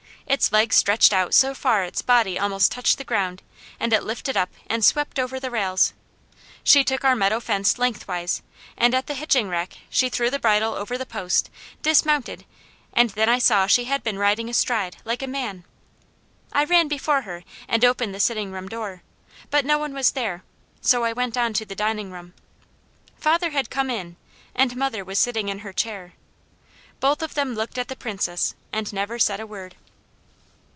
Its 0.27 0.53
legs 0.53 0.77
stretched 0.77 1.11
out 1.11 1.33
so 1.33 1.53
far 1.53 1.83
its 1.83 2.01
body 2.01 2.39
almost 2.39 2.71
touched 2.71 2.97
the 2.97 3.03
ground, 3.03 3.41
and 3.81 3.91
it 3.91 4.01
lifted 4.01 4.37
up 4.37 4.49
and 4.67 4.85
swept 4.85 5.19
over 5.19 5.41
the 5.41 5.51
rails. 5.51 5.91
She 6.63 6.85
took 6.85 7.03
our 7.03 7.17
meadow 7.17 7.41
fence 7.41 7.73
lengthwiselike, 7.77 8.41
and 8.77 8.95
at 8.95 9.07
the 9.07 9.13
hitching 9.13 9.49
rack 9.49 9.75
she 9.89 10.07
threw 10.07 10.29
the 10.29 10.39
bridle 10.39 10.73
over 10.73 10.97
the 10.97 11.05
post, 11.05 11.49
dismounted, 11.81 12.45
and 12.93 13.09
then 13.09 13.27
I 13.27 13.39
saw 13.39 13.67
she 13.67 13.83
had 13.85 14.03
been 14.03 14.17
riding 14.17 14.47
astride, 14.47 14.95
like 15.03 15.21
a 15.21 15.27
man. 15.27 15.65
I 16.53 16.63
ran 16.63 16.87
before 16.87 17.23
her 17.23 17.43
and 17.67 17.83
opened 17.83 18.15
the 18.15 18.19
sitting 18.21 18.53
room 18.53 18.69
door, 18.69 19.03
but 19.49 19.65
no 19.65 19.77
one 19.77 19.93
was 19.93 20.11
there, 20.11 20.45
so 20.79 21.03
I 21.03 21.11
went 21.11 21.35
on 21.35 21.51
to 21.55 21.65
the 21.65 21.75
dining 21.75 22.09
room. 22.09 22.33
Father 23.17 23.49
had 23.49 23.69
come 23.69 23.89
in, 23.89 24.15
and 24.55 24.77
mother 24.77 25.03
was 25.03 25.19
sitting 25.19 25.49
in 25.49 25.59
her 25.59 25.73
chair. 25.73 26.13
Both 27.01 27.21
of 27.21 27.33
them 27.33 27.53
looked 27.53 27.77
at 27.77 27.89
the 27.89 27.97
Princess 27.97 28.55
and 28.71 28.93
never 28.93 29.19
said 29.19 29.41
a 29.41 29.45
word. 29.47 29.75